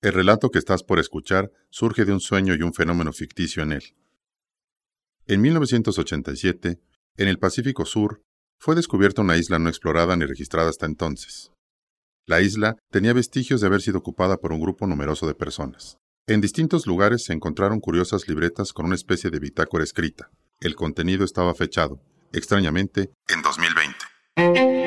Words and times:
El 0.00 0.12
relato 0.12 0.50
que 0.50 0.60
estás 0.60 0.84
por 0.84 1.00
escuchar 1.00 1.50
surge 1.70 2.04
de 2.04 2.12
un 2.12 2.20
sueño 2.20 2.54
y 2.54 2.62
un 2.62 2.72
fenómeno 2.72 3.12
ficticio 3.12 3.64
en 3.64 3.72
él. 3.72 3.96
En 5.26 5.40
1987, 5.42 6.78
en 7.16 7.28
el 7.28 7.38
Pacífico 7.38 7.84
Sur, 7.84 8.22
fue 8.60 8.76
descubierta 8.76 9.22
una 9.22 9.36
isla 9.36 9.58
no 9.58 9.68
explorada 9.68 10.16
ni 10.16 10.24
registrada 10.24 10.70
hasta 10.70 10.86
entonces. 10.86 11.50
La 12.26 12.40
isla 12.40 12.76
tenía 12.92 13.12
vestigios 13.12 13.60
de 13.60 13.66
haber 13.66 13.80
sido 13.82 13.98
ocupada 13.98 14.36
por 14.36 14.52
un 14.52 14.60
grupo 14.60 14.86
numeroso 14.86 15.26
de 15.26 15.34
personas. 15.34 15.96
En 16.28 16.40
distintos 16.40 16.86
lugares 16.86 17.24
se 17.24 17.32
encontraron 17.32 17.80
curiosas 17.80 18.28
libretas 18.28 18.72
con 18.72 18.86
una 18.86 18.94
especie 18.94 19.30
de 19.30 19.40
bitácora 19.40 19.82
escrita. 19.82 20.30
El 20.60 20.76
contenido 20.76 21.24
estaba 21.24 21.54
fechado, 21.54 22.00
extrañamente, 22.32 23.10
en 23.28 23.42
2020. 23.42 24.77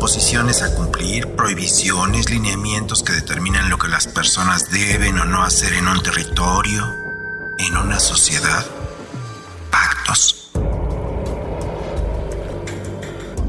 Disposiciones 0.00 0.62
a 0.62 0.74
cumplir, 0.74 1.26
prohibiciones, 1.36 2.30
lineamientos 2.30 3.02
que 3.02 3.12
determinan 3.12 3.68
lo 3.68 3.76
que 3.76 3.86
las 3.86 4.06
personas 4.06 4.70
deben 4.70 5.18
o 5.18 5.26
no 5.26 5.42
hacer 5.42 5.74
en 5.74 5.86
un 5.86 6.02
territorio, 6.02 6.82
en 7.58 7.76
una 7.76 8.00
sociedad, 8.00 8.64
pactos. 9.70 10.52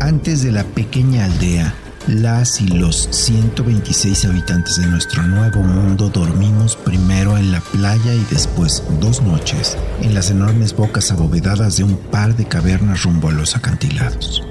Antes 0.02 0.44
de 0.44 0.52
la 0.52 0.66
pequeña 0.66 1.24
aldea, 1.24 1.74
las 2.08 2.60
y 2.60 2.68
los 2.68 3.08
126 3.12 4.26
habitantes 4.26 4.76
de 4.76 4.88
nuestro 4.88 5.24
nuevo 5.24 5.62
mundo 5.62 6.10
dormimos 6.10 6.76
primero 6.76 7.38
en 7.38 7.54
la 7.54 7.62
playa 7.62 8.14
y 8.14 8.26
después 8.30 8.84
dos 9.00 9.22
noches 9.22 9.78
en 10.02 10.14
las 10.14 10.30
enormes 10.30 10.76
bocas 10.76 11.12
abovedadas 11.12 11.78
de 11.78 11.86
un 11.86 11.96
par 11.96 12.36
de 12.36 12.46
cavernas 12.46 13.04
rumbo 13.04 13.30
a 13.30 13.32
los 13.32 13.56
acantilados. 13.56 14.51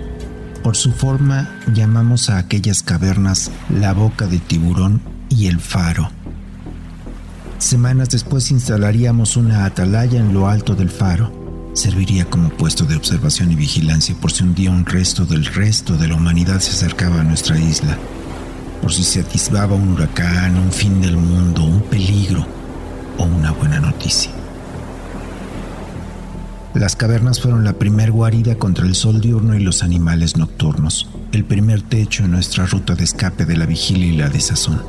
Por 0.71 0.77
su 0.77 0.93
forma 0.93 1.51
llamamos 1.75 2.31
a 2.31 2.39
aquellas 2.39 2.85
cavernas 2.85 3.51
la 3.71 3.93
boca 3.93 4.29
de 4.29 4.39
tiburón 4.39 5.01
y 5.29 5.49
el 5.49 5.59
faro. 5.59 6.13
Semanas 7.59 8.11
después 8.11 8.53
instalaríamos 8.53 9.37
una 9.37 9.65
atalaya 9.65 10.21
en 10.21 10.33
lo 10.33 10.47
alto 10.47 10.77
del 10.77 10.89
faro 10.89 11.33
serviría 11.73 12.25
como 12.27 12.51
puesto 12.51 12.85
de 12.85 12.95
observación 12.95 13.51
y 13.51 13.57
vigilancia 13.57 14.15
por 14.15 14.31
si 14.31 14.45
un 14.45 14.55
día 14.55 14.71
un 14.71 14.87
resto 14.87 15.25
del 15.25 15.45
resto 15.45 15.97
de 15.97 16.07
la 16.07 16.15
humanidad 16.15 16.61
se 16.61 16.71
acercaba 16.71 17.23
a 17.23 17.25
nuestra 17.25 17.59
isla, 17.59 17.99
por 18.81 18.93
si 18.93 19.03
se 19.03 19.23
atisbaba 19.23 19.75
un 19.75 19.95
huracán, 19.95 20.57
un 20.57 20.71
fin 20.71 21.03
del 21.03 21.17
mundo, 21.17 21.65
un 21.65 21.81
peligro 21.81 22.47
o 23.19 23.25
una 23.25 23.51
buena 23.51 23.81
noticia. 23.81 24.40
Las 26.75 26.95
cavernas 26.95 27.41
fueron 27.41 27.65
la 27.65 27.73
primer 27.73 28.13
guarida 28.13 28.55
contra 28.55 28.87
el 28.87 28.95
sol 28.95 29.21
diurno 29.21 29.57
y 29.57 29.61
los 29.61 29.83
animales 29.83 30.37
nocturnos, 30.37 31.09
el 31.33 31.45
primer 31.45 31.83
techo 31.83 32.25
en 32.25 32.31
nuestra 32.31 32.65
ruta 32.65 32.95
de 32.95 33.03
escape 33.03 33.45
de 33.45 33.57
la 33.57 33.67
vigilia 33.67 34.07
y 34.07 34.17
la 34.17 34.29
desazón. 34.29 34.81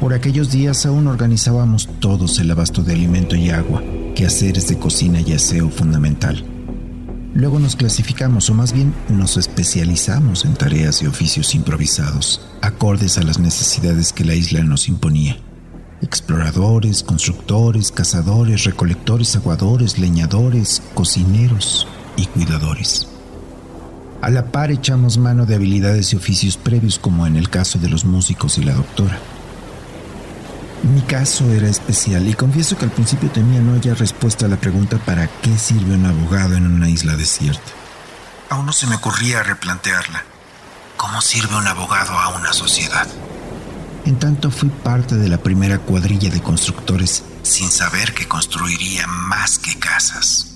Por 0.00 0.14
aquellos 0.14 0.50
días 0.50 0.86
aún 0.86 1.06
organizábamos 1.06 1.88
todos 2.00 2.38
el 2.38 2.50
abasto 2.50 2.82
de 2.82 2.94
alimento 2.94 3.36
y 3.36 3.50
agua, 3.50 3.82
quehaceres 4.14 4.68
de 4.68 4.78
cocina 4.78 5.20
y 5.20 5.34
aseo 5.34 5.68
fundamental. 5.68 6.44
Luego 7.34 7.58
nos 7.58 7.76
clasificamos, 7.76 8.48
o 8.48 8.54
más 8.54 8.72
bien 8.72 8.94
nos 9.10 9.36
especializamos 9.36 10.44
en 10.44 10.54
tareas 10.54 11.02
y 11.02 11.06
oficios 11.06 11.54
improvisados, 11.54 12.40
acordes 12.62 13.18
a 13.18 13.22
las 13.22 13.38
necesidades 13.38 14.12
que 14.12 14.24
la 14.24 14.34
isla 14.34 14.62
nos 14.62 14.88
imponía. 14.88 15.36
Exploradores, 16.04 17.02
constructores, 17.02 17.90
cazadores, 17.90 18.64
recolectores, 18.64 19.36
aguadores, 19.36 19.98
leñadores, 19.98 20.82
cocineros 20.92 21.88
y 22.14 22.26
cuidadores. 22.26 23.08
A 24.20 24.28
la 24.28 24.52
par 24.52 24.70
echamos 24.70 25.16
mano 25.16 25.46
de 25.46 25.54
habilidades 25.54 26.12
y 26.12 26.16
oficios 26.16 26.58
previos 26.58 26.98
como 26.98 27.26
en 27.26 27.36
el 27.36 27.48
caso 27.48 27.78
de 27.78 27.88
los 27.88 28.04
músicos 28.04 28.58
y 28.58 28.64
la 28.64 28.74
doctora. 28.74 29.18
Mi 30.82 31.00
caso 31.00 31.50
era 31.50 31.70
especial 31.70 32.28
y 32.28 32.34
confieso 32.34 32.76
que 32.76 32.84
al 32.84 32.90
principio 32.90 33.30
temía 33.30 33.62
no 33.62 33.72
hallar 33.72 33.98
respuesta 33.98 34.44
a 34.44 34.50
la 34.50 34.56
pregunta 34.56 34.98
¿para 34.98 35.26
qué 35.26 35.56
sirve 35.56 35.94
un 35.94 36.04
abogado 36.04 36.54
en 36.54 36.66
una 36.66 36.90
isla 36.90 37.16
desierta? 37.16 37.72
Aún 38.50 38.66
no 38.66 38.74
se 38.74 38.86
me 38.86 38.96
ocurría 38.96 39.42
replantearla. 39.42 40.22
¿Cómo 40.98 41.22
sirve 41.22 41.56
un 41.56 41.66
abogado 41.66 42.12
a 42.12 42.36
una 42.36 42.52
sociedad? 42.52 43.06
En 44.06 44.18
tanto 44.18 44.50
fui 44.50 44.68
parte 44.68 45.14
de 45.14 45.28
la 45.28 45.38
primera 45.38 45.78
cuadrilla 45.78 46.28
de 46.28 46.42
constructores 46.42 47.24
sin 47.42 47.70
saber 47.70 48.12
que 48.12 48.28
construiría 48.28 49.06
más 49.06 49.58
que 49.58 49.78
casas. 49.78 50.50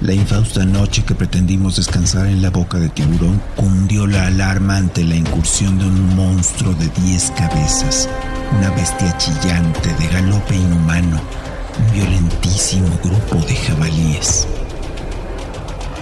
La 0.00 0.14
infausta 0.14 0.64
noche 0.64 1.04
que 1.04 1.14
pretendimos 1.14 1.76
descansar 1.76 2.26
en 2.26 2.42
la 2.42 2.50
boca 2.50 2.78
de 2.78 2.88
tiburón 2.88 3.40
cundió 3.54 4.06
la 4.06 4.26
alarma 4.26 4.78
ante 4.78 5.04
la 5.04 5.16
incursión 5.16 5.78
de 5.78 5.84
un 5.84 6.16
monstruo 6.16 6.74
de 6.74 6.88
diez 7.02 7.30
cabezas, 7.36 8.08
una 8.58 8.70
bestia 8.70 9.16
chillante 9.18 9.94
de 9.94 10.08
galope 10.08 10.56
inhumano, 10.56 11.20
un 11.78 11.92
violentísimo 11.92 12.98
grupo 13.04 13.46
de 13.46 13.54
jabalíes. 13.54 14.48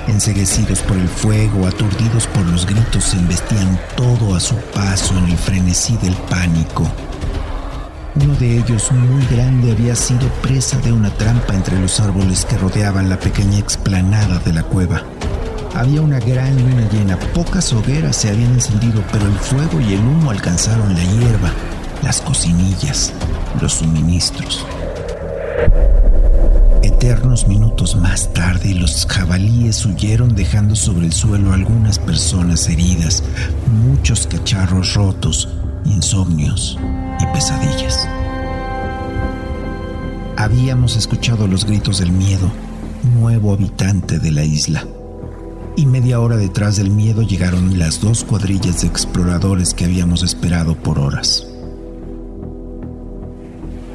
Enseguecidos 0.09 0.81
por 0.81 0.97
el 0.97 1.09
fuego, 1.09 1.67
aturdidos 1.67 2.27
por 2.27 2.45
los 2.47 2.67
gritos, 2.67 3.05
se 3.05 3.17
investían 3.17 3.79
todo 3.97 4.35
a 4.35 4.41
su 4.41 4.57
paso 4.75 5.17
en 5.19 5.27
el 5.27 5.39
frenesí 5.39 5.97
del 5.99 6.15
pánico 6.15 6.91
uno 8.17 8.35
de 8.35 8.59
ellos, 8.59 8.91
muy 8.93 9.25
grande, 9.27 9.73
había 9.73 9.95
sido 9.95 10.29
presa 10.43 10.79
de 10.79 10.93
una 10.93 11.11
trampa 11.11 11.55
entre 11.55 11.79
los 11.79 12.01
árboles 12.01 12.45
que 12.45 12.59
rodeaban 12.59 13.09
la 13.09 13.19
pequeña 13.19 13.59
explanada 13.59 14.39
de 14.41 14.53
la 14.53 14.63
cueva. 14.63 15.03
Había 15.75 16.03
una 16.03 16.19
gran 16.19 16.57
luna 16.59 16.89
llena, 16.91 17.17
pocas 17.33 17.73
hogueras 17.73 18.17
se 18.17 18.29
habían 18.29 18.53
encendido, 18.53 19.03
pero 19.13 19.27
el 19.27 19.39
fuego 19.39 19.81
y 19.81 19.95
el 19.95 20.01
humo 20.01 20.31
alcanzaron 20.33 20.93
la 20.95 21.05
hierba, 21.05 21.53
las 22.03 22.21
cocinillas, 22.21 23.13
los 23.61 23.75
suministros. 23.75 24.67
Eternos 26.83 27.47
minutos 27.47 27.95
más 27.95 28.33
tarde, 28.33 28.75
los 28.75 29.05
jabalíes 29.07 29.85
huyeron 29.85 30.35
dejando 30.35 30.75
sobre 30.75 31.07
el 31.07 31.13
suelo 31.13 31.53
algunas 31.53 31.99
personas 31.99 32.69
heridas, 32.69 33.23
muchos 33.85 34.27
cacharros 34.27 34.95
rotos, 34.95 35.49
insomnios 35.85 36.79
y 37.21 37.27
pesadillas. 37.35 38.09
Habíamos 40.39 40.97
escuchado 40.97 41.47
los 41.47 41.67
gritos 41.67 41.99
del 41.99 42.13
miedo, 42.13 42.51
nuevo 43.15 43.53
habitante 43.53 44.19
de 44.19 44.31
la 44.31 44.45
isla. 44.45 44.87
Y 45.77 45.85
media 45.85 46.19
hora 46.19 46.39
detrás 46.39 46.77
del 46.77 46.91
miedo 46.91 47.21
llegaron 47.21 47.79
las 47.79 48.01
dos 48.01 48.25
cuadrillas 48.25 48.81
de 48.81 48.89
exploradores 48.89 49.75
que 49.75 49.85
habíamos 49.85 50.23
esperado 50.23 50.75
por 50.77 50.99
horas. 50.99 51.50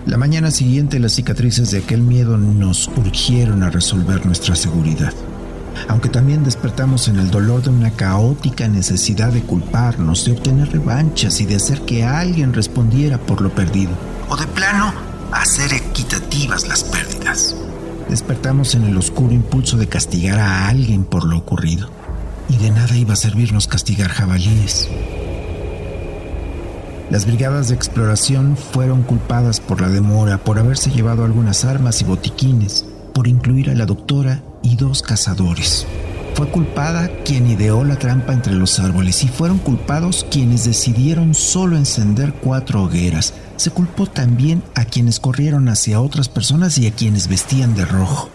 La 0.06 0.18
mañana 0.18 0.52
siguiente 0.52 1.00
las 1.00 1.14
cicatrices 1.14 1.72
de 1.72 1.80
aquel 1.80 2.02
miedo 2.02 2.38
nos 2.38 2.88
urgieron 2.90 3.64
a 3.64 3.70
resolver 3.70 4.26
nuestra 4.26 4.56
seguridad 4.56 5.14
aunque 5.88 6.10
también 6.10 6.44
despertamos 6.44 7.08
en 7.08 7.20
el 7.20 7.30
dolor 7.30 7.62
de 7.64 7.70
una 7.70 7.92
caótica 7.92 8.68
necesidad 8.68 9.32
de 9.32 9.42
culparnos, 9.42 10.26
de 10.26 10.34
obtener 10.34 10.72
revanchas 10.72 11.42
y 11.42 11.46
de 11.46 11.56
hacer 11.56 11.82
que 11.82 12.04
alguien 12.04 12.54
respondiera 12.54 13.18
por 13.18 13.42
lo 13.42 13.54
perdido. 13.54 13.92
O 14.30 14.36
de 14.36 14.48
plano, 14.48 14.94
hacer 15.32 15.74
equitativas 15.74 16.68
las 16.68 16.84
pérdidas. 16.84 17.56
Despertamos 18.10 18.76
en 18.76 18.84
el 18.84 18.98
oscuro 18.98 19.34
impulso 19.34 19.78
de 19.78 19.88
castigar 19.88 20.40
a 20.40 20.68
alguien 20.68 21.04
por 21.04 21.26
lo 21.26 21.38
ocurrido. 21.38 21.90
Y 22.50 22.58
de 22.58 22.70
nada 22.70 22.96
iba 22.96 23.14
a 23.14 23.18
servirnos 23.18 23.68
castigar 23.68 24.12
jabalíes. 24.12 24.88
Las 27.10 27.26
brigadas 27.26 27.68
de 27.68 27.76
exploración 27.76 28.58
fueron 28.58 29.04
culpadas 29.04 29.60
por 29.60 29.80
la 29.80 29.90
demora, 29.90 30.40
por 30.40 30.58
haberse 30.58 30.90
llevado 30.90 31.24
algunas 31.24 31.64
armas 31.64 32.02
y 32.02 32.04
botiquines, 32.04 32.86
por 33.14 33.28
incluir 33.28 33.70
a 33.70 33.76
la 33.76 33.86
doctora 33.86 34.42
y 34.64 34.76
dos 34.76 35.04
cazadores. 35.04 35.86
Fue 36.34 36.50
culpada 36.50 37.10
quien 37.24 37.48
ideó 37.48 37.86
la 37.86 37.98
trampa 37.98 38.34
entre 38.34 38.54
los 38.54 38.80
árboles 38.80 39.24
y 39.24 39.30
fueron 39.30 39.58
culpados 39.60 40.26
quienes 40.30 40.66
decidieron 40.66 41.34
solo 41.34 41.78
encender 41.78 42.34
cuatro 42.34 42.84
hogueras. 42.84 43.34
Se 43.56 43.72
culpó 43.72 44.08
también 44.08 44.62
a 44.74 44.84
quienes 44.84 45.22
corrieron 45.22 45.70
hacia 45.70 46.02
otras 46.02 46.28
personas 46.28 46.78
y 46.78 46.88
a 46.88 46.92
quienes 46.92 47.30
vestían 47.30 47.74
de 47.76 47.86
rojo. 47.86 48.30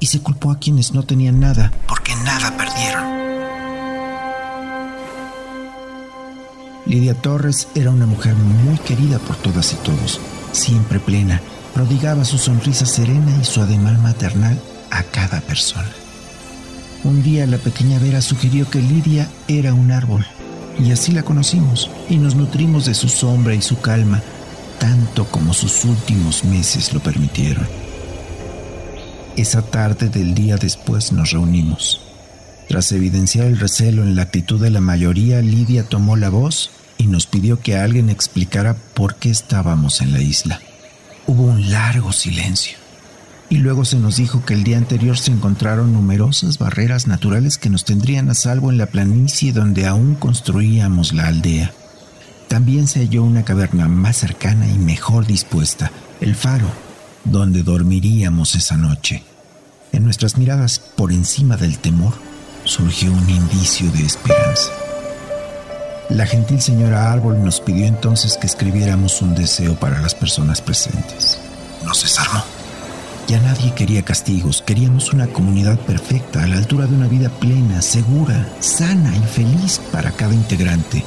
Y 0.00 0.06
se 0.06 0.20
culpó 0.20 0.50
a 0.50 0.58
quienes 0.58 0.94
no 0.94 1.04
tenían 1.04 1.38
nada, 1.38 1.72
porque 1.86 2.12
nada 2.24 2.56
perdieron. 2.56 3.13
Lidia 6.86 7.14
Torres 7.14 7.68
era 7.74 7.90
una 7.90 8.06
mujer 8.06 8.34
muy 8.34 8.76
querida 8.78 9.18
por 9.18 9.36
todas 9.36 9.72
y 9.72 9.76
todos, 9.76 10.20
siempre 10.52 11.00
plena, 11.00 11.40
prodigaba 11.72 12.24
su 12.24 12.36
sonrisa 12.36 12.84
serena 12.84 13.36
y 13.40 13.44
su 13.44 13.62
ademán 13.62 14.02
maternal 14.02 14.58
a 14.90 15.02
cada 15.02 15.40
persona. 15.40 15.88
Un 17.02 17.22
día 17.22 17.46
la 17.46 17.58
pequeña 17.58 17.98
Vera 17.98 18.20
sugirió 18.20 18.68
que 18.68 18.82
Lidia 18.82 19.28
era 19.48 19.72
un 19.72 19.92
árbol, 19.92 20.26
y 20.78 20.92
así 20.92 21.12
la 21.12 21.22
conocimos, 21.22 21.90
y 22.10 22.18
nos 22.18 22.34
nutrimos 22.34 22.84
de 22.84 22.94
su 22.94 23.08
sombra 23.08 23.54
y 23.54 23.62
su 23.62 23.80
calma, 23.80 24.22
tanto 24.78 25.24
como 25.26 25.54
sus 25.54 25.84
últimos 25.86 26.44
meses 26.44 26.92
lo 26.92 27.00
permitieron. 27.00 27.66
Esa 29.36 29.62
tarde 29.62 30.10
del 30.10 30.34
día 30.34 30.56
después 30.56 31.12
nos 31.12 31.30
reunimos. 31.30 32.00
Tras 32.68 32.92
evidenciar 32.92 33.46
el 33.46 33.58
recelo 33.58 34.02
en 34.02 34.16
la 34.16 34.22
actitud 34.22 34.60
de 34.60 34.70
la 34.70 34.80
mayoría, 34.80 35.40
Lidia 35.40 35.84
tomó 35.84 36.16
la 36.16 36.30
voz 36.30 36.70
y 36.98 37.06
nos 37.06 37.26
pidió 37.26 37.60
que 37.60 37.76
alguien 37.76 38.10
explicara 38.10 38.74
por 38.94 39.16
qué 39.16 39.30
estábamos 39.30 40.00
en 40.00 40.12
la 40.12 40.20
isla. 40.20 40.60
Hubo 41.26 41.44
un 41.44 41.70
largo 41.70 42.12
silencio 42.12 42.78
y 43.50 43.58
luego 43.58 43.84
se 43.84 43.98
nos 43.98 44.16
dijo 44.16 44.44
que 44.44 44.54
el 44.54 44.64
día 44.64 44.78
anterior 44.78 45.18
se 45.18 45.30
encontraron 45.30 45.92
numerosas 45.92 46.58
barreras 46.58 47.06
naturales 47.06 47.58
que 47.58 47.70
nos 47.70 47.84
tendrían 47.84 48.30
a 48.30 48.34
salvo 48.34 48.70
en 48.70 48.78
la 48.78 48.86
planicie 48.86 49.52
donde 49.52 49.86
aún 49.86 50.14
construíamos 50.14 51.12
la 51.12 51.28
aldea. 51.28 51.72
También 52.48 52.88
se 52.88 53.00
halló 53.00 53.22
una 53.22 53.44
caverna 53.44 53.88
más 53.88 54.16
cercana 54.16 54.66
y 54.68 54.78
mejor 54.78 55.26
dispuesta, 55.26 55.92
el 56.20 56.34
faro, 56.34 56.68
donde 57.24 57.62
dormiríamos 57.62 58.54
esa 58.54 58.76
noche. 58.76 59.22
En 59.92 60.04
nuestras 60.04 60.36
miradas, 60.36 60.78
por 60.78 61.12
encima 61.12 61.56
del 61.56 61.78
temor, 61.78 62.14
surgió 62.64 63.12
un 63.12 63.28
indicio 63.28 63.90
de 63.92 64.04
esperanza. 64.04 64.70
La 66.10 66.26
gentil 66.26 66.60
señora 66.60 67.12
Árbol 67.12 67.42
nos 67.42 67.60
pidió 67.60 67.86
entonces 67.86 68.36
que 68.36 68.46
escribiéramos 68.46 69.22
un 69.22 69.34
deseo 69.34 69.74
para 69.74 70.00
las 70.00 70.14
personas 70.14 70.60
presentes. 70.60 71.38
Nos 71.84 72.02
desarmó. 72.02 72.42
Ya 73.26 73.40
nadie 73.40 73.72
quería 73.74 74.02
castigos, 74.02 74.62
queríamos 74.62 75.12
una 75.12 75.26
comunidad 75.26 75.78
perfecta, 75.78 76.42
a 76.42 76.46
la 76.46 76.56
altura 76.56 76.86
de 76.86 76.94
una 76.94 77.08
vida 77.08 77.30
plena, 77.30 77.80
segura, 77.80 78.46
sana 78.60 79.16
y 79.16 79.20
feliz 79.20 79.80
para 79.90 80.10
cada 80.10 80.34
integrante. 80.34 81.02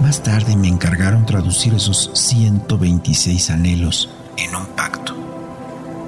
Más 0.00 0.22
tarde 0.22 0.56
me 0.56 0.68
encargaron 0.68 1.26
traducir 1.26 1.74
esos 1.74 2.10
126 2.14 3.50
anhelos 3.50 4.08
en 4.36 4.54
un 4.54 4.66
pacto. 4.68 5.07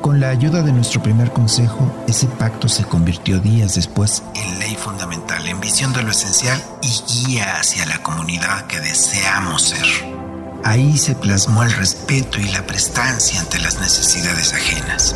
Con 0.01 0.19
la 0.19 0.31
ayuda 0.31 0.63
de 0.63 0.73
nuestro 0.73 1.03
primer 1.03 1.31
consejo, 1.31 1.93
ese 2.09 2.27
pacto 2.27 2.69
se 2.69 2.85
convirtió 2.85 3.39
días 3.39 3.75
después 3.75 4.23
en 4.35 4.59
ley 4.59 4.75
fundamental, 4.75 5.47
en 5.47 5.61
visión 5.61 5.93
de 5.93 6.03
lo 6.03 6.11
esencial 6.11 6.59
y 6.81 7.27
guía 7.27 7.57
hacia 7.61 7.85
la 7.85 8.03
comunidad 8.03 8.67
que 8.67 8.81
deseamos 8.81 9.61
ser. 9.63 9.87
Ahí 10.65 10.97
se 10.97 11.15
plasmó 11.15 11.65
el 11.65 11.73
respeto 11.73 12.39
y 12.41 12.49
la 12.49 12.67
prestancia 12.67 13.41
ante 13.41 13.59
las 13.59 13.79
necesidades 13.79 14.55
ajenas. 14.55 15.15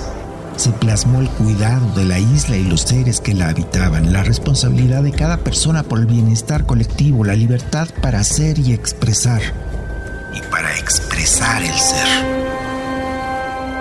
Se 0.56 0.70
plasmó 0.70 1.20
el 1.20 1.31
cuidado 1.31 1.90
de 1.94 2.04
la 2.04 2.19
isla 2.19 2.56
y 2.56 2.64
los 2.64 2.82
seres 2.82 3.22
que 3.22 3.32
la 3.32 3.48
habitaban, 3.48 4.12
la 4.12 4.22
responsabilidad 4.22 5.02
de 5.02 5.12
cada 5.12 5.38
persona 5.38 5.82
por 5.82 5.98
el 5.98 6.06
bienestar 6.06 6.66
colectivo, 6.66 7.25
la 7.25 7.34
libertad 7.34 7.88
para 8.02 8.22
ser 8.22 8.58
y 8.58 8.75
expresar. 8.75 9.40
Y 10.34 10.42
para 10.50 10.76
expresar 10.76 11.62
el 11.62 11.75
ser. 11.75 12.54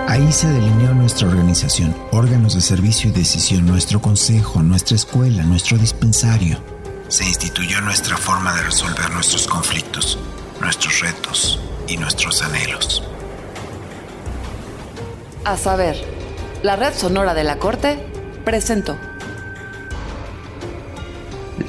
Ahí 0.08 0.32
se 0.32 0.48
delineó 0.48 0.94
nuestra 0.94 1.28
organización, 1.28 1.96
órganos 2.12 2.54
de 2.56 2.62
servicio 2.62 3.10
y 3.10 3.14
decisión, 3.14 3.66
nuestro 3.66 4.02
consejo, 4.02 4.62
nuestra 4.62 4.96
escuela, 4.96 5.44
nuestro 5.44 5.78
dispensario. 5.78 6.58
Se 7.08 7.26
instituyó 7.26 7.82
nuestra 7.82 8.18
forma 8.18 8.54
de 8.54 8.64
resolver 8.64 9.10
nuestros 9.12 9.48
conflictos, 9.48 10.20
nuestros 10.60 11.00
retos 11.00 11.60
y 11.88 11.98
nuestros 11.98 12.42
anhelos. 12.42 13.04
A 15.46 15.58
saber, 15.58 15.96
la 16.64 16.76
red 16.76 16.94
sonora 16.94 17.34
de 17.34 17.44
la 17.44 17.58
corte 17.58 17.98
presentó 18.46 18.98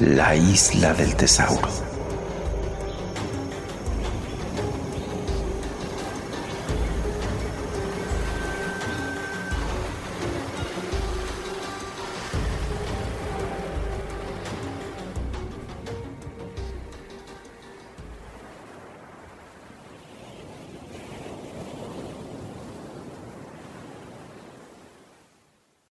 La 0.00 0.34
isla 0.34 0.92
del 0.92 1.14
tesauro. 1.16 1.93